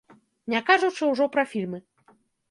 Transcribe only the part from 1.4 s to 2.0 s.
фільмы.